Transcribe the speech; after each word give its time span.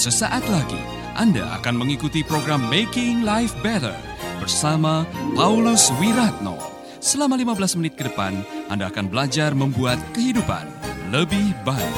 Sesaat 0.00 0.40
lagi 0.48 0.80
Anda 1.12 1.60
akan 1.60 1.84
mengikuti 1.84 2.24
program 2.24 2.72
Making 2.72 3.20
Life 3.20 3.52
Better 3.60 3.92
bersama 4.40 5.04
Paulus 5.36 5.92
Wiratno. 6.00 6.56
Selama 7.04 7.36
15 7.36 7.76
menit 7.76 8.00
ke 8.00 8.08
depan, 8.08 8.32
Anda 8.72 8.88
akan 8.88 9.12
belajar 9.12 9.52
membuat 9.52 10.00
kehidupan 10.16 10.64
lebih 11.12 11.52
baik. 11.68 11.96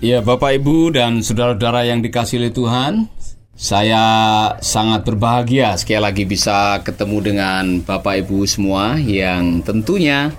Ya, 0.00 0.24
Bapak, 0.24 0.64
Ibu, 0.64 0.96
dan 0.96 1.20
saudara-saudara 1.20 1.92
yang 1.92 2.00
dikasih 2.00 2.40
oleh 2.40 2.56
Tuhan, 2.56 3.04
saya 3.52 4.04
sangat 4.64 5.04
berbahagia 5.04 5.76
sekali 5.76 6.00
lagi 6.00 6.24
bisa 6.24 6.80
ketemu 6.80 7.18
dengan 7.20 7.64
Bapak 7.84 8.24
Ibu 8.24 8.48
semua 8.48 8.96
yang 8.96 9.60
tentunya 9.60 10.32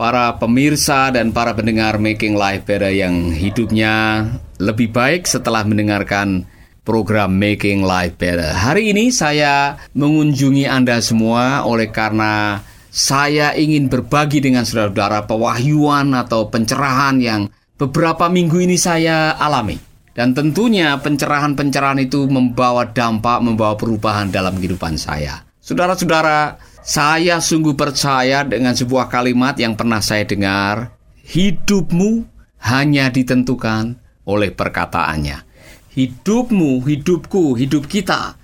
para 0.00 0.40
pemirsa 0.40 1.12
dan 1.12 1.28
para 1.28 1.52
pendengar 1.52 2.00
Making 2.00 2.32
Life 2.32 2.64
Better 2.64 2.88
yang 2.88 3.36
hidupnya 3.36 4.24
lebih 4.56 4.96
baik 4.96 5.28
setelah 5.28 5.60
mendengarkan 5.60 6.48
program 6.88 7.36
Making 7.36 7.84
Life 7.84 8.16
Better. 8.16 8.56
Hari 8.56 8.96
ini 8.96 9.12
saya 9.12 9.76
mengunjungi 9.92 10.64
Anda 10.64 11.04
semua 11.04 11.68
oleh 11.68 11.92
karena 11.92 12.64
saya 12.88 13.52
ingin 13.52 13.92
berbagi 13.92 14.40
dengan 14.40 14.64
saudara-saudara 14.64 15.28
pewahyuan 15.28 16.16
atau 16.16 16.48
pencerahan 16.48 17.20
yang 17.20 17.52
beberapa 17.76 18.32
minggu 18.32 18.56
ini 18.56 18.80
saya 18.80 19.36
alami. 19.36 19.76
Dan 20.16 20.32
tentunya 20.32 20.96
pencerahan-pencerahan 20.96 22.00
itu 22.00 22.24
membawa 22.24 22.88
dampak, 22.88 23.44
membawa 23.44 23.76
perubahan 23.76 24.32
dalam 24.32 24.56
kehidupan 24.56 24.96
saya. 24.96 25.44
Saudara-saudara, 25.60 26.56
saya 26.80 27.38
sungguh 27.44 27.76
percaya 27.76 28.40
dengan 28.44 28.72
sebuah 28.72 29.12
kalimat 29.12 29.56
yang 29.60 29.76
pernah 29.76 30.00
saya 30.00 30.24
dengar, 30.24 30.96
hidupmu 31.28 32.24
hanya 32.64 33.12
ditentukan 33.12 34.00
oleh 34.24 34.50
perkataannya. 34.52 35.44
Hidupmu, 35.90 36.80
hidupku, 36.86 37.58
hidup 37.58 37.84
kita 37.90 38.40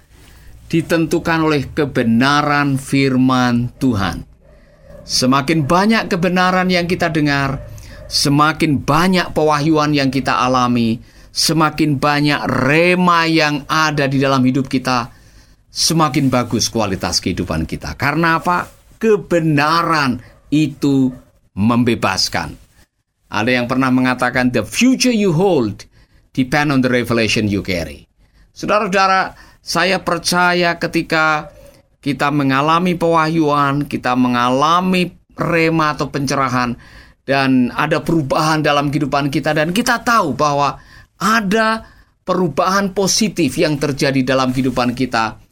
ditentukan 0.66 1.46
oleh 1.46 1.70
kebenaran 1.70 2.74
firman 2.76 3.70
Tuhan. 3.78 4.26
Semakin 5.06 5.62
banyak 5.62 6.10
kebenaran 6.10 6.66
yang 6.66 6.90
kita 6.90 7.14
dengar, 7.14 7.62
semakin 8.10 8.82
banyak 8.82 9.30
pewahyuan 9.30 9.94
yang 9.94 10.10
kita 10.10 10.34
alami, 10.34 10.98
semakin 11.30 12.02
banyak 12.02 12.42
rema 12.50 13.30
yang 13.30 13.62
ada 13.70 14.10
di 14.10 14.18
dalam 14.18 14.42
hidup 14.42 14.66
kita, 14.66 15.14
semakin 15.76 16.32
bagus 16.32 16.72
kualitas 16.72 17.20
kehidupan 17.20 17.68
kita. 17.68 17.92
Karena 18.00 18.40
apa? 18.40 18.64
Kebenaran 18.96 20.24
itu 20.48 21.12
membebaskan. 21.52 22.56
Ada 23.28 23.60
yang 23.60 23.68
pernah 23.68 23.92
mengatakan, 23.92 24.48
the 24.48 24.64
future 24.64 25.12
you 25.12 25.36
hold 25.36 25.84
depend 26.32 26.72
on 26.72 26.80
the 26.80 26.88
revelation 26.88 27.44
you 27.44 27.60
carry. 27.60 28.08
Saudara-saudara, 28.56 29.36
saya 29.60 30.00
percaya 30.00 30.80
ketika 30.80 31.52
kita 32.00 32.32
mengalami 32.32 32.96
pewahyuan, 32.96 33.84
kita 33.84 34.16
mengalami 34.16 35.12
rema 35.36 35.92
atau 35.92 36.08
pencerahan, 36.08 36.72
dan 37.26 37.68
ada 37.74 38.00
perubahan 38.00 38.64
dalam 38.64 38.88
kehidupan 38.88 39.28
kita, 39.28 39.52
dan 39.52 39.76
kita 39.76 40.00
tahu 40.00 40.32
bahwa 40.32 40.80
ada 41.20 41.84
perubahan 42.24 42.96
positif 42.96 43.60
yang 43.60 43.76
terjadi 43.76 44.22
dalam 44.24 44.54
kehidupan 44.54 44.96
kita, 44.96 45.45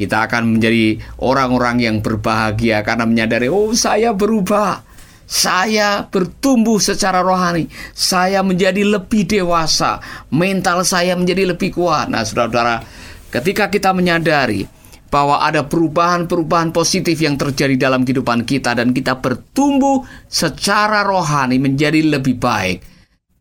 kita 0.00 0.24
akan 0.24 0.56
menjadi 0.56 0.96
orang-orang 1.20 1.84
yang 1.84 1.96
berbahagia 2.00 2.80
karena 2.80 3.04
menyadari, 3.04 3.52
oh 3.52 3.76
saya 3.76 4.16
berubah, 4.16 4.80
saya 5.28 6.08
bertumbuh 6.08 6.80
secara 6.80 7.20
rohani, 7.20 7.68
saya 7.92 8.40
menjadi 8.40 8.80
lebih 8.80 9.28
dewasa, 9.28 10.00
mental 10.32 10.88
saya 10.88 11.12
menjadi 11.18 11.52
lebih 11.52 11.76
kuat. 11.76 12.08
Nah, 12.08 12.24
saudara-saudara, 12.24 12.80
ketika 13.28 13.68
kita 13.68 13.92
menyadari 13.92 14.64
bahwa 15.12 15.42
ada 15.42 15.68
perubahan-perubahan 15.68 16.72
positif 16.72 17.18
yang 17.20 17.36
terjadi 17.36 17.90
dalam 17.90 18.06
kehidupan 18.06 18.48
kita 18.48 18.78
dan 18.78 18.94
kita 18.94 19.18
bertumbuh 19.18 20.06
secara 20.30 21.04
rohani 21.04 21.60
menjadi 21.60 21.98
lebih 22.08 22.38
baik, 22.38 22.78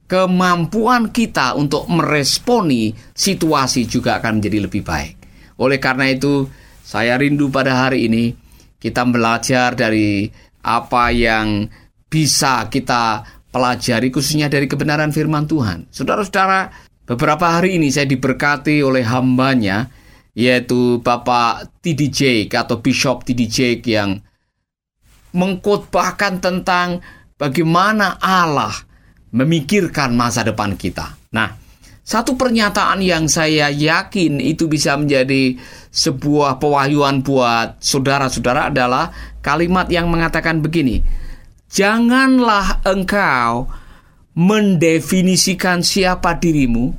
kemampuan 0.10 1.14
kita 1.14 1.54
untuk 1.56 1.86
meresponi 1.88 2.92
situasi 3.14 3.86
juga 3.86 4.18
akan 4.18 4.42
menjadi 4.42 4.66
lebih 4.66 4.84
baik. 4.84 5.19
Oleh 5.60 5.78
karena 5.78 6.08
itu, 6.08 6.48
saya 6.82 7.20
rindu 7.20 7.52
pada 7.52 7.86
hari 7.86 8.08
ini 8.08 8.32
kita 8.80 9.04
belajar 9.06 9.76
dari 9.76 10.32
apa 10.64 11.12
yang 11.12 11.68
bisa 12.08 12.66
kita 12.72 13.22
pelajari 13.52 14.10
khususnya 14.10 14.48
dari 14.48 14.66
kebenaran 14.66 15.12
firman 15.12 15.46
Tuhan. 15.46 15.92
Saudara-saudara, 15.92 16.72
beberapa 17.06 17.60
hari 17.60 17.76
ini 17.76 17.92
saya 17.92 18.08
diberkati 18.08 18.80
oleh 18.82 19.04
hambanya 19.04 19.92
yaitu 20.38 21.04
Bapak 21.04 21.84
TD 21.84 22.48
atau 22.48 22.80
Bishop 22.80 23.28
TD 23.28 23.84
yang 23.84 24.24
mengkhotbahkan 25.36 26.40
tentang 26.40 27.04
bagaimana 27.36 28.18
Allah 28.18 28.74
memikirkan 29.36 30.16
masa 30.16 30.42
depan 30.48 30.74
kita. 30.80 31.20
Nah, 31.36 31.59
satu 32.10 32.34
pernyataan 32.34 33.06
yang 33.06 33.30
saya 33.30 33.70
yakin 33.70 34.42
itu 34.42 34.66
bisa 34.66 34.98
menjadi 34.98 35.62
sebuah 35.94 36.58
pewahyuan 36.58 37.22
buat 37.22 37.78
saudara-saudara 37.78 38.74
adalah 38.74 39.14
kalimat 39.46 39.86
yang 39.94 40.10
mengatakan 40.10 40.58
begini: 40.58 41.06
"Janganlah 41.70 42.82
engkau 42.82 43.70
mendefinisikan 44.34 45.86
siapa 45.86 46.34
dirimu 46.42 46.98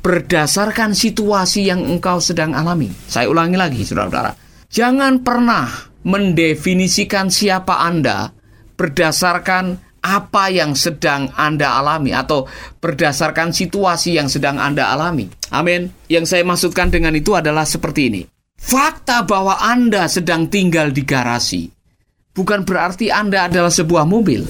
berdasarkan 0.00 0.96
situasi 0.96 1.68
yang 1.68 1.84
engkau 1.84 2.16
sedang 2.16 2.56
alami." 2.56 2.88
Saya 3.12 3.28
ulangi 3.28 3.60
lagi, 3.60 3.84
saudara-saudara. 3.84 4.40
Jangan 4.72 5.20
pernah 5.20 5.68
mendefinisikan 6.00 7.28
siapa 7.28 7.84
Anda 7.84 8.32
berdasarkan 8.72 9.85
apa 10.06 10.54
yang 10.54 10.78
sedang 10.78 11.34
Anda 11.34 11.82
alami 11.82 12.14
atau 12.14 12.46
berdasarkan 12.78 13.50
situasi 13.50 14.14
yang 14.14 14.30
sedang 14.30 14.62
Anda 14.62 14.94
alami. 14.94 15.26
Amin. 15.50 15.90
Yang 16.06 16.30
saya 16.30 16.46
maksudkan 16.46 16.94
dengan 16.94 17.10
itu 17.18 17.34
adalah 17.34 17.66
seperti 17.66 18.14
ini. 18.14 18.22
Fakta 18.54 19.26
bahwa 19.26 19.58
Anda 19.58 20.06
sedang 20.06 20.46
tinggal 20.46 20.94
di 20.94 21.02
garasi 21.02 21.76
bukan 22.36 22.68
berarti 22.68 23.08
Anda 23.08 23.48
adalah 23.48 23.72
sebuah 23.72 24.04
mobil. 24.04 24.44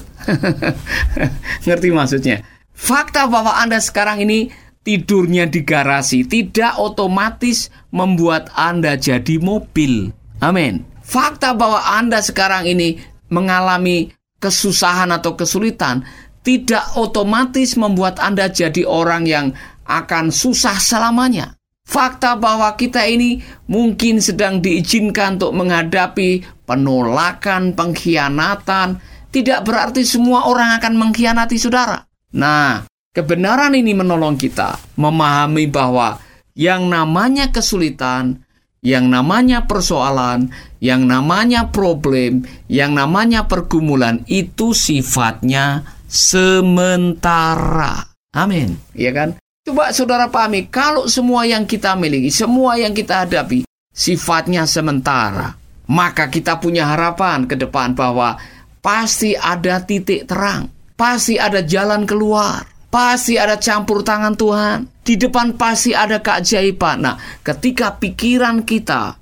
Ngerti 1.65 1.87
maksudnya? 1.95 2.43
Fakta 2.75 3.31
bahwa 3.31 3.55
Anda 3.55 3.79
sekarang 3.79 4.27
ini 4.27 4.51
tidurnya 4.83 5.47
di 5.47 5.63
garasi 5.63 6.27
tidak 6.27 6.75
otomatis 6.75 7.71
membuat 7.95 8.51
Anda 8.53 8.99
jadi 8.99 9.39
mobil. 9.39 10.11
Amin. 10.43 10.83
Fakta 11.01 11.55
bahwa 11.55 11.79
Anda 11.95 12.19
sekarang 12.19 12.67
ini 12.67 12.99
mengalami 13.31 14.11
kesusahan 14.37 15.09
atau 15.13 15.33
kesulitan 15.33 16.05
tidak 16.47 16.95
otomatis 16.95 17.75
membuat 17.75 18.23
Anda 18.23 18.47
jadi 18.47 18.87
orang 18.87 19.27
yang 19.27 19.51
akan 19.83 20.31
susah 20.31 20.79
selamanya. 20.79 21.59
Fakta 21.87 22.35
bahwa 22.35 22.71
kita 22.75 23.07
ini 23.07 23.39
mungkin 23.71 24.19
sedang 24.19 24.59
diizinkan 24.59 25.39
untuk 25.39 25.55
menghadapi 25.55 26.43
penolakan, 26.67 27.71
pengkhianatan, 27.75 28.99
tidak 29.31 29.63
berarti 29.63 30.03
semua 30.03 30.47
orang 30.51 30.75
akan 30.79 30.93
mengkhianati 30.99 31.55
saudara. 31.55 32.03
Nah, 32.35 32.83
kebenaran 33.15 33.71
ini 33.71 33.95
menolong 33.95 34.35
kita 34.35 34.75
memahami 34.99 35.71
bahwa 35.71 36.19
yang 36.59 36.91
namanya 36.91 37.51
kesulitan 37.55 38.43
yang 38.87 39.11
namanya 39.11 39.67
persoalan, 39.67 40.47
yang 40.79 41.03
namanya 41.03 41.75
problem, 41.75 42.47
yang 42.71 42.95
namanya 42.95 43.43
pergumulan 43.43 44.23
itu 44.31 44.71
sifatnya 44.71 45.83
sementara. 46.07 48.07
Amin. 48.31 48.79
Iya 48.95 49.11
kan? 49.11 49.29
Coba 49.67 49.91
saudara 49.91 50.31
pahami, 50.31 50.71
kalau 50.71 51.11
semua 51.11 51.43
yang 51.43 51.67
kita 51.67 51.99
miliki, 51.99 52.31
semua 52.31 52.79
yang 52.79 52.95
kita 52.95 53.27
hadapi 53.27 53.67
sifatnya 53.91 54.63
sementara, 54.63 55.59
maka 55.91 56.31
kita 56.31 56.55
punya 56.55 56.87
harapan 56.87 57.43
ke 57.43 57.59
depan 57.59 57.91
bahwa 57.91 58.39
pasti 58.79 59.35
ada 59.35 59.83
titik 59.83 60.23
terang, 60.23 60.71
pasti 60.95 61.35
ada 61.35 61.59
jalan 61.59 62.07
keluar. 62.07 62.63
Pasti 62.87 63.35
ada 63.35 63.59
campur 63.59 63.99
tangan 63.99 64.39
Tuhan. 64.39 64.96
Di 65.07 65.15
depan 65.15 65.55
pasti 65.55 65.95
ada 65.95 66.19
keajaiban. 66.19 66.99
Nah, 66.99 67.15
ketika 67.39 67.95
pikiran 67.95 68.67
kita 68.67 69.15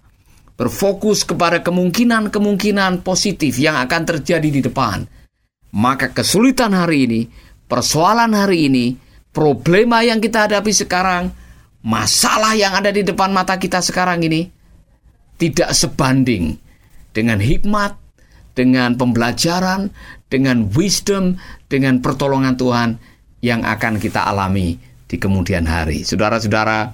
berfokus 0.57 1.21
kepada 1.21 1.61
kemungkinan-kemungkinan 1.61 3.05
positif 3.05 3.61
yang 3.61 3.77
akan 3.77 4.01
terjadi 4.01 4.49
di 4.49 4.65
depan, 4.65 5.05
maka 5.77 6.09
kesulitan 6.09 6.73
hari 6.73 7.05
ini, 7.05 7.21
persoalan 7.69 8.33
hari 8.33 8.65
ini, 8.65 8.97
problema 9.29 10.01
yang 10.01 10.17
kita 10.17 10.49
hadapi 10.49 10.73
sekarang, 10.73 11.29
masalah 11.85 12.57
yang 12.57 12.73
ada 12.73 12.89
di 12.89 13.05
depan 13.05 13.29
mata 13.29 13.61
kita 13.61 13.77
sekarang 13.85 14.25
ini, 14.25 14.49
tidak 15.37 15.69
sebanding 15.69 16.57
dengan 17.13 17.37
hikmat, 17.37 17.93
dengan 18.57 18.97
pembelajaran, 18.97 19.93
dengan 20.33 20.65
wisdom, 20.73 21.37
dengan 21.69 22.01
pertolongan 22.01 22.57
Tuhan 22.57 22.89
yang 23.45 23.61
akan 23.61 24.01
kita 24.01 24.25
alami 24.25 24.94
di 25.05 25.15
kemudian 25.21 25.65
hari. 25.69 26.01
Saudara-saudara, 26.01 26.93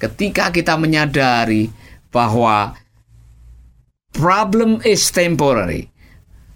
ketika 0.00 0.48
kita 0.50 0.76
menyadari 0.80 1.68
bahwa 2.08 2.72
problem 4.12 4.80
is 4.84 5.08
temporary, 5.12 5.88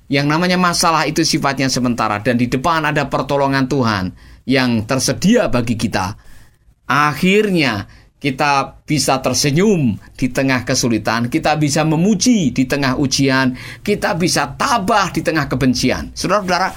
yang 0.06 0.30
namanya 0.30 0.54
masalah 0.54 1.04
itu 1.08 1.26
sifatnya 1.26 1.66
sementara 1.66 2.22
dan 2.22 2.38
di 2.38 2.46
depan 2.46 2.86
ada 2.86 3.10
pertolongan 3.10 3.66
Tuhan 3.66 4.04
yang 4.46 4.86
tersedia 4.86 5.50
bagi 5.50 5.74
kita. 5.74 6.14
Akhirnya 6.86 7.90
kita 8.16 8.82
bisa 8.86 9.18
tersenyum 9.18 9.98
di 10.14 10.30
tengah 10.30 10.62
kesulitan, 10.62 11.28
kita 11.28 11.58
bisa 11.58 11.82
memuji 11.82 12.54
di 12.54 12.64
tengah 12.64 12.96
ujian, 12.96 13.52
kita 13.82 14.14
bisa 14.14 14.54
tabah 14.54 15.10
di 15.10 15.20
tengah 15.20 15.50
kebencian. 15.50 16.14
Saudara-saudara, 16.14 16.70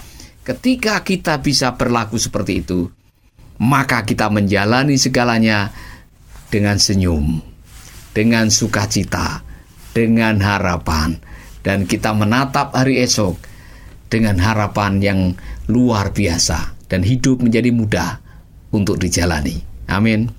ketika 0.44 1.00
kita 1.06 1.38
bisa 1.40 1.78
berlaku 1.78 2.18
seperti 2.18 2.66
itu, 2.66 2.90
maka 3.60 4.08
kita 4.08 4.32
menjalani 4.32 4.96
segalanya 4.96 5.76
dengan 6.48 6.80
senyum, 6.80 7.44
dengan 8.16 8.48
sukacita, 8.48 9.44
dengan 9.92 10.40
harapan 10.40 11.20
dan 11.62 11.84
kita 11.84 12.16
menatap 12.16 12.72
hari 12.72 13.04
esok 13.04 13.36
dengan 14.10 14.40
harapan 14.42 15.04
yang 15.04 15.20
luar 15.70 16.16
biasa 16.16 16.88
dan 16.90 17.06
hidup 17.06 17.44
menjadi 17.44 17.70
mudah 17.70 18.18
untuk 18.74 18.98
dijalani. 18.98 19.62
Amin. 19.90 20.32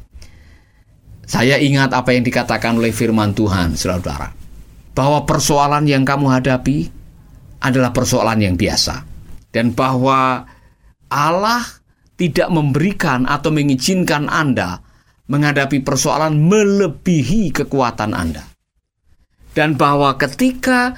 Saya 1.31 1.63
ingat 1.63 1.95
apa 1.95 2.11
yang 2.11 2.27
dikatakan 2.27 2.75
oleh 2.75 2.91
firman 2.91 3.31
Tuhan, 3.31 3.79
saudara-saudara, 3.79 4.35
bahwa 4.99 5.23
persoalan 5.23 5.87
yang 5.87 6.03
kamu 6.03 6.27
hadapi 6.27 6.91
adalah 7.63 7.95
persoalan 7.95 8.43
yang 8.43 8.59
biasa, 8.59 9.07
dan 9.55 9.71
bahwa 9.71 10.43
Allah 11.07 11.63
tidak 12.21 12.53
memberikan 12.53 13.25
atau 13.25 13.49
mengizinkan 13.49 14.29
Anda 14.29 14.85
menghadapi 15.33 15.81
persoalan 15.81 16.37
melebihi 16.37 17.49
kekuatan 17.57 18.13
Anda, 18.13 18.45
dan 19.57 19.81
bahwa 19.81 20.21
ketika 20.21 20.93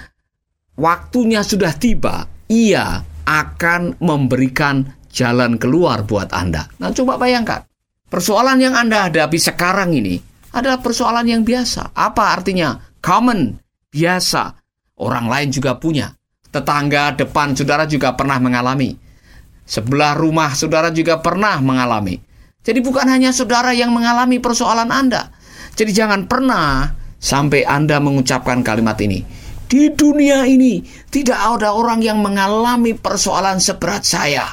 waktunya 0.75 1.47
sudah 1.47 1.79
tiba, 1.79 2.27
ia 2.51 3.07
akan 3.23 4.03
memberikan 4.03 4.83
jalan 5.13 5.61
keluar 5.61 6.03
buat 6.03 6.35
Anda. 6.35 6.67
Nah, 6.83 6.91
coba 6.91 7.21
bayangkan. 7.21 7.63
Persoalan 8.09 8.59
yang 8.59 8.75
Anda 8.75 9.09
hadapi 9.09 9.39
sekarang 9.39 9.95
ini 9.95 10.19
adalah 10.53 10.81
persoalan 10.81 11.29
yang 11.29 11.43
biasa. 11.47 11.97
Apa 11.97 12.35
artinya? 12.35 12.77
Common, 13.01 13.57
biasa. 13.89 14.59
Orang 15.01 15.29
lain 15.29 15.49
juga 15.49 15.77
punya. 15.81 16.13
Tetangga 16.53 17.17
depan 17.17 17.57
saudara 17.57 17.89
juga 17.89 18.13
pernah 18.13 18.37
mengalami. 18.37 19.02
Sebelah 19.73 20.13
rumah 20.13 20.53
saudara 20.53 20.93
juga 20.93 21.25
pernah 21.25 21.57
mengalami. 21.65 22.21
Jadi 22.61 22.85
bukan 22.85 23.09
hanya 23.09 23.33
saudara 23.33 23.73
yang 23.73 23.89
mengalami 23.89 24.37
persoalan 24.37 24.93
Anda. 24.93 25.33
Jadi 25.73 25.97
jangan 25.97 26.29
pernah 26.29 26.93
sampai 27.17 27.65
Anda 27.65 27.97
mengucapkan 27.97 28.61
kalimat 28.61 29.01
ini 29.01 29.43
di 29.73 29.89
dunia 29.89 30.45
ini 30.45 30.85
tidak 31.09 31.41
ada 31.41 31.73
orang 31.73 32.05
yang 32.05 32.21
mengalami 32.21 32.93
persoalan 32.93 33.57
seberat 33.57 34.05
saya. 34.05 34.45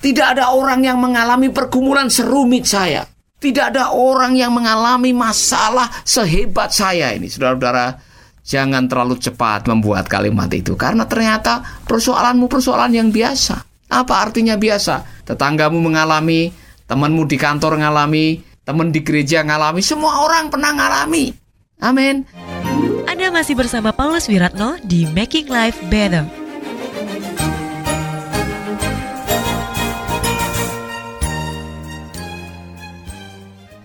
Tidak 0.00 0.24
ada 0.24 0.56
orang 0.56 0.80
yang 0.80 0.96
mengalami 0.96 1.52
pergumulan 1.52 2.08
serumit 2.08 2.64
saya. 2.64 3.04
Tidak 3.36 3.76
ada 3.76 3.92
orang 3.92 4.32
yang 4.32 4.56
mengalami 4.56 5.12
masalah 5.12 5.92
sehebat 6.00 6.72
saya 6.72 7.12
ini. 7.12 7.28
Saudara-saudara, 7.28 8.00
jangan 8.40 8.88
terlalu 8.88 9.20
cepat 9.20 9.68
membuat 9.68 10.08
kalimat 10.08 10.48
itu. 10.48 10.80
Karena 10.80 11.04
ternyata 11.04 11.60
persoalanmu 11.84 12.48
persoalan 12.48 12.92
yang 12.96 13.12
biasa. 13.12 13.73
Apa 13.94 14.26
artinya 14.26 14.58
biasa? 14.58 15.22
Tetanggamu 15.22 15.78
mengalami, 15.78 16.50
temanmu 16.90 17.30
di 17.30 17.38
kantor 17.38 17.78
mengalami, 17.78 18.42
teman 18.66 18.90
di 18.90 19.06
gereja 19.06 19.46
mengalami, 19.46 19.86
semua 19.86 20.18
orang 20.26 20.50
pernah 20.50 20.74
mengalami. 20.74 21.30
Amin. 21.78 22.26
Anda 23.06 23.30
masih 23.30 23.54
bersama 23.54 23.94
Paulus 23.94 24.26
Wiratno 24.26 24.82
di 24.82 25.06
Making 25.06 25.46
Life 25.46 25.78
Better. 25.86 26.26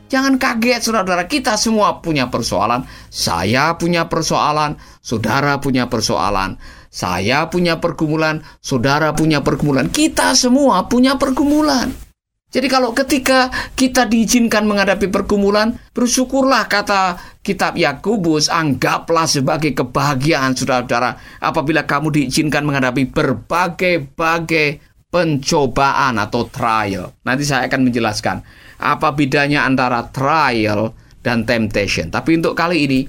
Jangan 0.09 0.41
kaget 0.41 0.81
saudara-saudara, 0.89 1.29
kita 1.29 1.53
semua 1.53 2.01
punya 2.01 2.33
persoalan. 2.33 2.81
Saya 3.13 3.77
punya 3.77 4.09
persoalan, 4.09 4.73
saudara 5.06 5.61
punya 5.61 5.85
persoalan. 5.85 6.57
Saya 6.89 7.45
punya 7.53 7.77
pergumulan, 7.77 8.41
saudara 8.59 9.13
punya 9.13 9.45
pergumulan. 9.45 9.94
Kita 9.94 10.33
semua 10.33 10.89
punya 10.89 11.21
pergumulan. 11.21 12.09
Jadi 12.50 12.65
kalau 12.65 12.97
ketika 12.97 13.53
kita 13.77 14.09
diizinkan 14.09 14.65
menghadapi 14.65 15.13
pergumulan, 15.13 15.77
bersyukurlah 15.94 16.65
kata 16.65 17.21
kitab 17.45 17.77
Yakobus, 17.77 18.50
anggaplah 18.50 19.30
sebagai 19.30 19.77
kebahagiaan 19.77 20.57
saudara-saudara 20.57 21.41
apabila 21.45 21.86
kamu 21.86 22.09
diizinkan 22.09 22.65
menghadapi 22.65 23.06
berbagai-bagai 23.13 24.81
pencobaan 25.13 26.18
atau 26.18 26.50
trial. 26.50 27.13
Nanti 27.21 27.45
saya 27.45 27.69
akan 27.69 27.85
menjelaskan 27.85 28.42
apa 28.81 29.13
bedanya 29.13 29.69
antara 29.69 30.09
trial 30.09 30.97
dan 31.21 31.45
temptation. 31.45 32.09
Tapi 32.09 32.42
untuk 32.42 32.57
kali 32.57 32.89
ini 32.89 33.00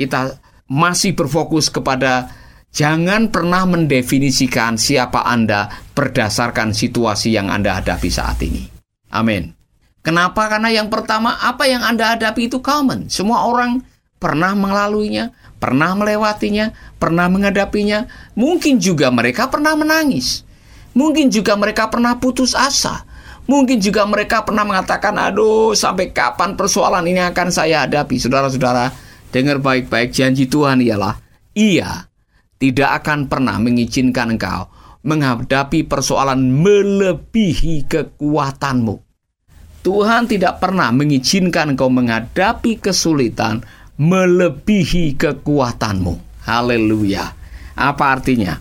kita 0.00 0.40
masih 0.72 1.12
berfokus 1.12 1.68
kepada 1.68 2.32
jangan 2.76 3.32
pernah 3.32 3.64
mendefinisikan 3.64 4.76
siapa 4.76 5.24
Anda 5.24 5.72
berdasarkan 5.96 6.76
situasi 6.76 7.32
yang 7.32 7.48
Anda 7.48 7.80
hadapi 7.80 8.12
saat 8.12 8.36
ini. 8.44 8.68
Amin. 9.08 9.56
Kenapa? 10.04 10.46
Karena 10.52 10.68
yang 10.68 10.92
pertama, 10.92 11.40
apa 11.40 11.64
yang 11.64 11.80
Anda 11.80 12.14
hadapi 12.14 12.52
itu 12.52 12.60
common. 12.60 13.08
Semua 13.08 13.48
orang 13.48 13.80
pernah 14.20 14.52
melaluinya, 14.52 15.32
pernah 15.56 15.96
melewatinya, 15.96 16.70
pernah 17.00 17.26
menghadapinya. 17.32 18.06
Mungkin 18.36 18.76
juga 18.76 19.08
mereka 19.08 19.48
pernah 19.48 19.72
menangis. 19.72 20.44
Mungkin 20.92 21.32
juga 21.32 21.56
mereka 21.56 21.88
pernah 21.88 22.20
putus 22.20 22.52
asa. 22.52 23.08
Mungkin 23.48 23.80
juga 23.80 24.04
mereka 24.04 24.44
pernah 24.44 24.68
mengatakan, 24.68 25.16
aduh 25.16 25.72
sampai 25.72 26.12
kapan 26.12 26.54
persoalan 26.54 27.06
ini 27.08 27.24
akan 27.24 27.48
saya 27.50 27.88
hadapi. 27.88 28.20
Saudara-saudara, 28.20 28.92
dengar 29.32 29.58
baik-baik 29.62 30.10
janji 30.14 30.50
Tuhan 30.50 30.82
ialah, 30.82 31.18
ia 31.54 32.06
tidak 32.56 33.04
akan 33.04 33.28
pernah 33.28 33.56
mengizinkan 33.60 34.36
engkau 34.36 34.68
menghadapi 35.06 35.86
persoalan 35.86 36.50
melebihi 36.50 37.86
kekuatanmu. 37.86 38.94
Tuhan 39.86 40.26
tidak 40.26 40.58
pernah 40.58 40.90
mengizinkan 40.90 41.78
engkau 41.78 41.86
menghadapi 41.86 42.82
kesulitan 42.82 43.62
melebihi 44.02 45.14
kekuatanmu. 45.14 46.42
Haleluya. 46.42 47.30
Apa 47.78 48.18
artinya? 48.18 48.58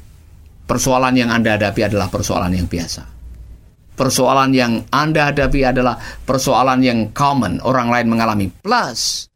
Persoalan 0.65 1.17
yang 1.17 1.33
Anda 1.33 1.57
hadapi 1.57 1.81
adalah 1.89 2.13
persoalan 2.13 2.53
yang 2.53 2.69
biasa. 2.69 3.03
Persoalan 3.95 4.51
yang 4.53 4.73
Anda 4.93 5.33
hadapi 5.33 5.61
adalah 5.65 5.97
persoalan 5.97 6.83
yang 6.83 6.99
common, 7.09 7.57
orang 7.63 7.89
lain 7.89 8.07
mengalami. 8.11 8.47
Plus, 8.51 9.29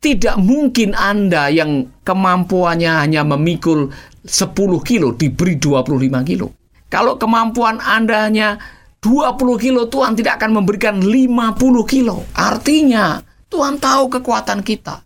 tidak 0.00 0.40
mungkin 0.40 0.96
Anda 0.96 1.52
yang 1.52 2.02
kemampuannya 2.02 3.04
hanya 3.04 3.22
memikul 3.22 3.92
10 4.24 4.56
kilo 4.84 5.12
diberi 5.12 5.60
25 5.60 6.28
kilo. 6.28 6.56
Kalau 6.88 7.20
kemampuan 7.20 7.78
Anda 7.78 8.26
hanya 8.26 8.56
20 9.00 9.36
kilo, 9.60 9.86
Tuhan 9.88 10.16
tidak 10.16 10.40
akan 10.40 10.60
memberikan 10.60 11.00
50 11.00 11.84
kilo. 11.86 12.24
Artinya, 12.36 13.20
Tuhan 13.48 13.76
tahu 13.80 14.20
kekuatan 14.20 14.60
kita. 14.64 15.04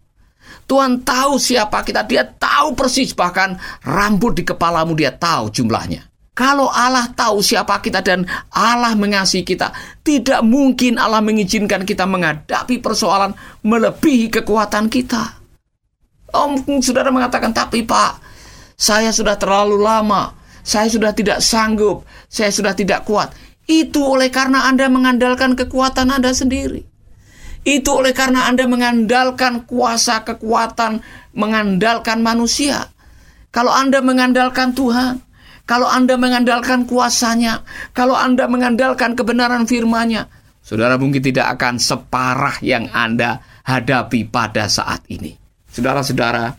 Tuhan 0.65 1.05
tahu 1.05 1.37
siapa 1.37 1.85
kita, 1.85 2.09
dia 2.09 2.25
tahu 2.25 2.73
persis 2.73 3.13
bahkan 3.13 3.61
rambut 3.85 4.33
di 4.41 4.43
kepalamu 4.49 4.97
dia 4.97 5.13
tahu 5.13 5.53
jumlahnya. 5.53 6.14
Kalau 6.35 6.67
Allah 6.67 7.07
tahu 7.15 7.39
siapa 7.39 7.79
kita 7.79 8.03
dan 8.03 8.27
Allah 8.51 8.99
mengasihi 8.99 9.47
kita, 9.47 9.71
tidak 10.03 10.43
mungkin 10.43 10.99
Allah 10.99 11.23
mengizinkan 11.23 11.87
kita 11.87 12.11
menghadapi 12.11 12.83
persoalan 12.83 13.39
melebihi 13.63 14.35
kekuatan 14.35 14.91
kita. 14.91 15.39
Oh, 16.35 16.51
mungkin 16.51 16.83
saudara 16.83 17.15
mengatakan, 17.15 17.55
tapi 17.55 17.87
Pak, 17.87 18.19
saya 18.75 19.15
sudah 19.15 19.39
terlalu 19.39 19.79
lama, 19.79 20.35
saya 20.67 20.91
sudah 20.91 21.15
tidak 21.15 21.39
sanggup, 21.39 22.03
saya 22.27 22.51
sudah 22.51 22.75
tidak 22.75 23.07
kuat. 23.07 23.31
Itu 23.71 24.03
oleh 24.03 24.35
karena 24.35 24.67
Anda 24.67 24.91
mengandalkan 24.91 25.55
kekuatan 25.55 26.11
Anda 26.11 26.35
sendiri. 26.35 26.83
Itu 27.63 28.03
oleh 28.03 28.11
karena 28.11 28.51
Anda 28.51 28.67
mengandalkan 28.67 29.71
kuasa 29.71 30.27
kekuatan, 30.27 30.99
mengandalkan 31.33 32.21
manusia. 32.21 32.91
Kalau 33.55 33.71
Anda 33.71 34.03
mengandalkan 34.03 34.75
Tuhan, 34.75 35.23
kalau 35.65 35.89
Anda 35.89 36.21
mengandalkan 36.21 36.85
kuasanya, 36.85 37.65
kalau 37.97 38.13
Anda 38.13 38.45
mengandalkan 38.45 39.17
kebenaran 39.17 39.65
firman-Nya, 39.65 40.29
saudara 40.61 41.01
mungkin 41.01 41.25
tidak 41.25 41.57
akan 41.57 41.81
separah 41.81 42.61
yang 42.61 42.93
Anda 42.93 43.41
hadapi 43.65 44.29
pada 44.29 44.69
saat 44.69 45.09
ini. 45.09 45.33
Saudara-saudara, 45.73 46.53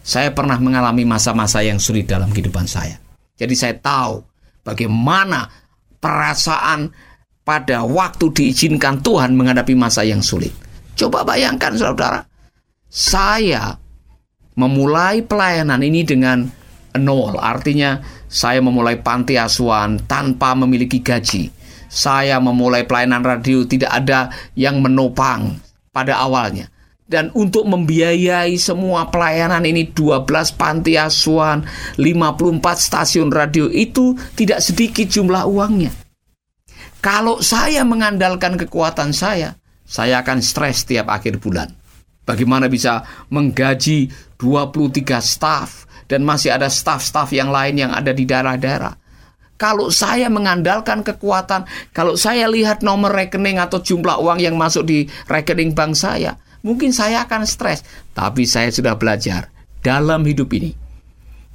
saya 0.00 0.32
pernah 0.32 0.56
mengalami 0.56 1.04
masa-masa 1.04 1.60
yang 1.60 1.76
sulit 1.76 2.08
dalam 2.08 2.32
kehidupan 2.32 2.64
saya. 2.64 2.96
Jadi 3.36 3.54
saya 3.54 3.76
tahu 3.76 4.24
bagaimana 4.64 5.46
perasaan 6.00 6.88
pada 7.44 7.84
waktu 7.84 8.32
diizinkan 8.32 9.04
Tuhan 9.04 9.36
menghadapi 9.36 9.76
masa 9.76 10.08
yang 10.08 10.24
sulit. 10.24 10.52
Coba 10.96 11.22
bayangkan 11.22 11.76
saudara, 11.76 12.24
saya 12.88 13.76
memulai 14.58 15.22
pelayanan 15.22 15.78
ini 15.84 16.02
dengan 16.02 16.57
nol, 16.96 17.36
artinya 17.36 18.00
saya 18.30 18.64
memulai 18.64 19.00
panti 19.02 19.36
asuhan 19.36 20.00
tanpa 20.08 20.56
memiliki 20.56 21.04
gaji. 21.04 21.52
Saya 21.88 22.36
memulai 22.40 22.84
pelayanan 22.84 23.24
radio 23.24 23.64
tidak 23.64 23.92
ada 23.92 24.28
yang 24.56 24.80
menopang 24.80 25.56
pada 25.92 26.20
awalnya. 26.20 26.68
Dan 27.08 27.32
untuk 27.32 27.64
membiayai 27.64 28.52
semua 28.60 29.08
pelayanan 29.08 29.64
ini 29.64 29.88
12 29.96 30.28
panti 30.60 31.00
asuhan, 31.00 31.64
54 31.96 32.60
stasiun 32.76 33.32
radio 33.32 33.72
itu 33.72 34.12
tidak 34.36 34.60
sedikit 34.60 35.08
jumlah 35.08 35.48
uangnya. 35.48 35.88
Kalau 37.00 37.40
saya 37.40 37.80
mengandalkan 37.88 38.60
kekuatan 38.60 39.16
saya, 39.16 39.56
saya 39.88 40.20
akan 40.20 40.44
stres 40.44 40.84
setiap 40.84 41.08
akhir 41.08 41.40
bulan. 41.40 41.72
Bagaimana 42.28 42.68
bisa 42.68 43.08
menggaji 43.32 44.12
23 44.36 45.16
staf 45.24 45.87
dan 46.08 46.24
masih 46.24 46.56
ada 46.56 46.66
staf-staf 46.72 47.30
yang 47.36 47.52
lain 47.52 47.76
yang 47.76 47.92
ada 47.92 48.10
di 48.10 48.24
daerah-daerah. 48.24 48.96
Kalau 49.58 49.90
saya 49.90 50.30
mengandalkan 50.30 51.02
kekuatan, 51.02 51.66
kalau 51.90 52.14
saya 52.14 52.46
lihat 52.46 52.80
nomor 52.86 53.10
rekening 53.10 53.58
atau 53.58 53.82
jumlah 53.82 54.22
uang 54.22 54.38
yang 54.38 54.54
masuk 54.54 54.86
di 54.86 55.04
rekening 55.26 55.74
bank 55.74 55.98
saya, 55.98 56.38
mungkin 56.62 56.94
saya 56.94 57.26
akan 57.26 57.42
stres. 57.42 57.82
Tapi 58.14 58.46
saya 58.46 58.70
sudah 58.70 58.94
belajar 58.94 59.50
dalam 59.82 60.22
hidup 60.22 60.48
ini. 60.54 60.70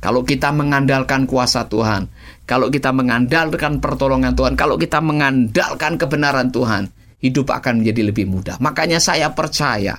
Kalau 0.04 0.28
kita 0.28 0.52
mengandalkan 0.52 1.24
kuasa 1.24 1.64
Tuhan, 1.72 2.12
kalau 2.44 2.68
kita 2.68 2.92
mengandalkan 2.92 3.80
pertolongan 3.80 4.36
Tuhan, 4.36 4.60
kalau 4.60 4.76
kita 4.76 5.00
mengandalkan 5.00 5.96
kebenaran 5.96 6.52
Tuhan, 6.52 6.92
hidup 7.24 7.56
akan 7.56 7.80
menjadi 7.80 8.12
lebih 8.12 8.28
mudah. 8.28 8.60
Makanya 8.60 9.00
saya 9.00 9.32
percaya, 9.32 9.96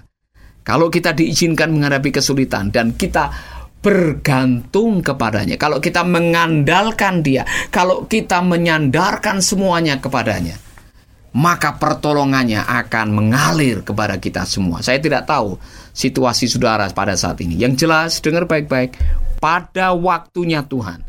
kalau 0.61 0.92
kita 0.92 1.16
diizinkan 1.16 1.73
menghadapi 1.73 2.12
kesulitan 2.12 2.68
dan 2.68 2.92
kita 2.92 3.32
bergantung 3.85 5.05
kepadanya. 5.05 5.61
Kalau 5.61 5.76
kita 5.76 6.00
mengandalkan 6.09 7.21
Dia, 7.21 7.45
kalau 7.69 8.09
kita 8.09 8.41
menyandarkan 8.41 9.45
semuanya 9.45 10.00
kepadanya, 10.00 10.57
maka 11.37 11.76
pertolongannya 11.76 12.64
akan 12.64 13.12
mengalir 13.12 13.85
kepada 13.85 14.17
kita 14.17 14.49
semua. 14.49 14.81
Saya 14.81 14.97
tidak 15.05 15.29
tahu 15.29 15.61
situasi 15.93 16.49
saudara 16.49 16.88
pada 16.97 17.12
saat 17.12 17.37
ini. 17.45 17.61
Yang 17.61 17.85
jelas, 17.85 18.25
dengar 18.25 18.49
baik-baik, 18.49 18.97
pada 19.37 19.93
waktunya 19.93 20.64
Tuhan, 20.64 21.05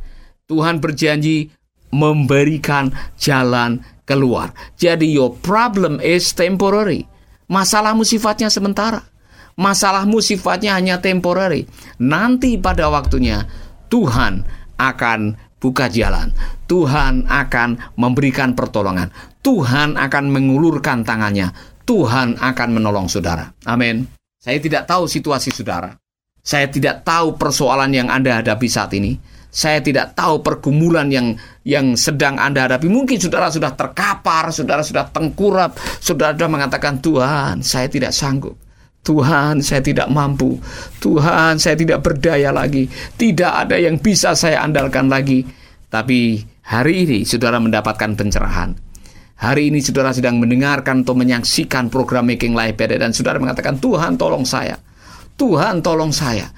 Tuhan 0.51 0.83
berjanji 0.83 1.55
memberikan 1.95 2.91
jalan 3.15 3.79
keluar. 4.03 4.51
Jadi 4.75 5.15
your 5.15 5.31
problem 5.39 6.03
is 6.03 6.35
temporary. 6.35 7.07
Masalahmu 7.47 8.03
sifatnya 8.03 8.51
sementara. 8.51 9.14
Masalahmu 9.55 10.19
sifatnya 10.19 10.75
hanya 10.75 10.99
temporary. 10.99 11.63
Nanti 12.03 12.59
pada 12.59 12.91
waktunya 12.91 13.47
Tuhan 13.87 14.43
akan 14.75 15.19
buka 15.63 15.87
jalan. 15.87 16.35
Tuhan 16.67 17.23
akan 17.25 17.95
memberikan 17.95 18.51
pertolongan. 18.51 19.09
Tuhan 19.39 19.95
akan 19.95 20.25
mengulurkan 20.27 21.07
tangannya. 21.07 21.55
Tuhan 21.87 22.35
akan 22.35 22.69
menolong 22.75 23.07
saudara. 23.07 23.47
Amin. 23.63 24.03
Saya 24.41 24.59
tidak 24.59 24.89
tahu 24.89 25.07
situasi 25.07 25.53
saudara. 25.55 25.95
Saya 26.45 26.69
tidak 26.69 27.01
tahu 27.01 27.39
persoalan 27.39 27.89
yang 27.89 28.11
Anda 28.11 28.41
hadapi 28.41 28.67
saat 28.69 28.93
ini. 28.93 29.17
Saya 29.55 29.79
tidak 29.79 30.19
tahu 30.19 30.43
pergumulan 30.43 31.07
yang 31.07 31.39
yang 31.63 31.95
sedang 31.95 32.35
Anda 32.35 32.67
hadapi. 32.67 32.91
Mungkin 32.91 33.17
saudara 33.17 33.47
sudah 33.47 33.71
terkapar, 33.71 34.51
saudara 34.51 34.83
sudah 34.83 35.07
tengkurap, 35.09 35.79
saudara 36.03 36.35
sudah 36.35 36.51
mengatakan, 36.51 36.99
"Tuhan, 36.99 37.63
saya 37.63 37.87
tidak 37.87 38.11
sanggup." 38.11 38.64
Tuhan, 39.05 39.61
saya 39.61 39.85
tidak 39.85 40.09
mampu. 40.09 40.57
Tuhan, 40.97 41.61
saya 41.61 41.77
tidak 41.77 42.01
berdaya 42.01 42.49
lagi. 42.49 42.89
Tidak 42.89 43.53
ada 43.53 43.77
yang 43.77 44.01
bisa 44.01 44.33
saya 44.33 44.65
andalkan 44.65 45.05
lagi. 45.05 45.45
Tapi 45.93 46.41
hari 46.65 47.05
ini 47.05 47.21
saudara 47.21 47.61
mendapatkan 47.61 48.17
pencerahan. 48.17 48.73
Hari 49.35 49.69
ini 49.69 49.77
saudara 49.83 50.09
sedang 50.09 50.41
mendengarkan 50.41 51.05
atau 51.05 51.13
menyaksikan 51.13 51.93
program 51.93 52.25
Making 52.25 52.57
Life 52.57 52.81
Better 52.81 52.97
dan 52.97 53.13
saudara 53.13 53.37
mengatakan, 53.37 53.77
"Tuhan, 53.77 54.17
tolong 54.17 54.41
saya. 54.41 54.81
Tuhan, 55.37 55.85
tolong 55.85 56.09
saya." 56.09 56.49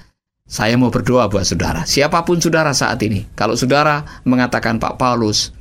Saya 0.48 0.80
mau 0.80 0.88
berdoa 0.88 1.28
buat 1.28 1.44
saudara, 1.44 1.84
siapa 1.84 2.24
pun 2.24 2.40
saudara 2.40 2.72
saat 2.72 2.96
ini. 3.04 3.28
Kalau 3.36 3.52
saudara 3.52 4.00
mengatakan 4.24 4.80
Pak 4.80 4.96
Paulus, 4.96 5.52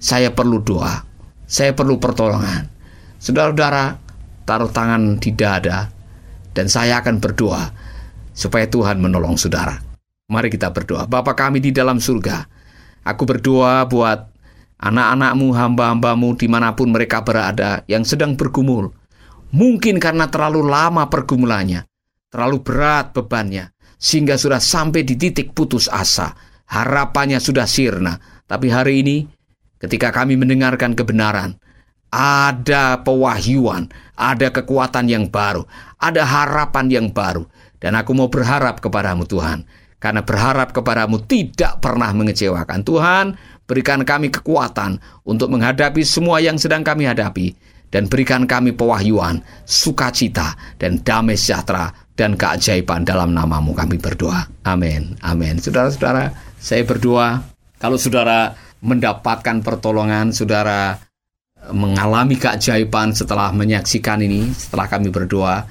saya 0.00 0.32
perlu 0.32 0.64
doa, 0.64 1.04
saya 1.44 1.76
perlu 1.76 2.00
pertolongan. 2.00 2.64
Saudara-saudara, 3.20 4.00
taruh 4.48 4.72
tangan 4.72 5.20
di 5.20 5.36
dada, 5.36 5.92
dan 6.52 6.68
saya 6.68 7.00
akan 7.00 7.20
berdoa 7.20 7.72
supaya 8.32 8.68
Tuhan 8.68 9.00
menolong 9.00 9.36
saudara. 9.36 9.76
Mari 10.32 10.48
kita 10.48 10.72
berdoa. 10.72 11.04
Bapa 11.04 11.36
kami 11.36 11.60
di 11.60 11.74
dalam 11.74 12.00
surga, 12.00 12.48
aku 13.04 13.22
berdoa 13.28 13.84
buat 13.84 14.32
anak-anakmu, 14.80 15.52
hamba-hambamu 15.52 16.28
di 16.40 16.48
mana 16.48 16.72
pun 16.72 16.90
mereka 16.90 17.20
berada 17.20 17.84
yang 17.86 18.02
sedang 18.02 18.34
bergumul. 18.34 18.90
Mungkin 19.52 20.00
karena 20.00 20.32
terlalu 20.32 20.64
lama 20.64 21.12
pergumulannya, 21.12 21.84
terlalu 22.32 22.64
berat 22.64 23.12
bebannya, 23.12 23.76
sehingga 24.00 24.40
sudah 24.40 24.58
sampai 24.58 25.04
di 25.04 25.14
titik 25.20 25.52
putus 25.52 25.86
asa. 25.92 26.32
Harapannya 26.72 27.36
sudah 27.36 27.68
sirna. 27.68 28.16
Tapi 28.48 28.72
hari 28.72 29.04
ini, 29.04 29.16
ketika 29.76 30.08
kami 30.08 30.40
mendengarkan 30.40 30.96
kebenaran, 30.96 31.60
ada 32.12 33.00
pewahyuan, 33.00 33.88
ada 34.12 34.52
kekuatan 34.52 35.08
yang 35.08 35.32
baru, 35.32 35.64
ada 35.96 36.22
harapan 36.22 36.86
yang 36.92 37.08
baru. 37.08 37.48
Dan 37.82 37.98
aku 37.98 38.14
mau 38.14 38.30
berharap 38.30 38.78
kepadamu 38.78 39.26
Tuhan, 39.26 39.66
karena 39.98 40.22
berharap 40.22 40.70
kepadamu 40.70 41.18
tidak 41.26 41.82
pernah 41.82 42.14
mengecewakan. 42.14 42.86
Tuhan, 42.86 43.34
berikan 43.66 44.06
kami 44.06 44.30
kekuatan 44.30 45.02
untuk 45.26 45.50
menghadapi 45.50 46.06
semua 46.06 46.38
yang 46.38 46.60
sedang 46.60 46.86
kami 46.86 47.10
hadapi, 47.10 47.50
dan 47.90 48.06
berikan 48.06 48.46
kami 48.46 48.70
pewahyuan, 48.70 49.42
sukacita, 49.66 50.54
dan 50.78 51.02
damai 51.02 51.34
sejahtera, 51.34 51.90
dan 52.14 52.38
keajaiban 52.38 53.02
dalam 53.02 53.34
namamu 53.34 53.74
kami 53.74 53.98
berdoa. 53.98 54.46
Amin. 54.62 55.18
Amin. 55.26 55.58
Saudara-saudara, 55.58 56.30
saya 56.62 56.86
berdoa, 56.86 57.42
kalau 57.82 57.98
saudara 57.98 58.54
mendapatkan 58.78 59.58
pertolongan, 59.58 60.30
saudara 60.30 61.02
mengalami 61.70 62.34
keajaiban 62.34 63.14
setelah 63.14 63.54
menyaksikan 63.54 64.18
ini, 64.18 64.50
setelah 64.50 64.90
kami 64.90 65.14
berdoa, 65.14 65.62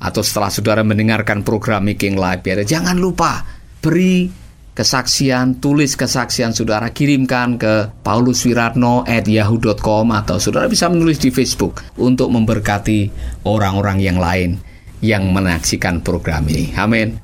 atau 0.00 0.22
setelah 0.24 0.48
saudara 0.48 0.80
mendengarkan 0.80 1.44
program 1.44 1.84
Making 1.84 2.16
Life 2.16 2.44
ya, 2.44 2.64
jangan 2.64 2.96
lupa 2.96 3.44
beri 3.84 4.44
kesaksian, 4.74 5.62
tulis 5.62 5.94
kesaksian 5.94 6.50
saudara, 6.50 6.90
kirimkan 6.90 7.56
ke 7.56 8.02
pauluswiratno 8.02 9.06
at 9.06 9.24
yahoo.com 9.30 10.10
atau 10.10 10.36
saudara 10.42 10.66
bisa 10.66 10.90
menulis 10.90 11.22
di 11.22 11.30
Facebook 11.30 11.80
untuk 11.96 12.28
memberkati 12.34 13.08
orang-orang 13.46 14.02
yang 14.02 14.18
lain 14.18 14.58
yang 14.98 15.30
menyaksikan 15.30 16.02
program 16.02 16.48
ini. 16.50 16.74
Amin. 16.74 17.23